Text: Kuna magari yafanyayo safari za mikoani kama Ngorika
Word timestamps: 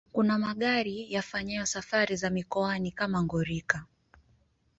Kuna 0.13 0.37
magari 0.37 1.13
yafanyayo 1.13 1.65
safari 1.65 2.15
za 2.15 2.29
mikoani 2.29 2.91
kama 2.91 3.23
Ngorika 3.23 3.85